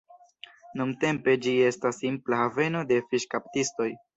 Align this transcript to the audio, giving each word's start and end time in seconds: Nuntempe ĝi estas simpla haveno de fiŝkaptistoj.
Nuntempe 0.79 1.35
ĝi 1.47 1.53
estas 1.67 1.99
simpla 2.05 2.41
haveno 2.43 2.85
de 2.93 3.01
fiŝkaptistoj. 3.13 3.93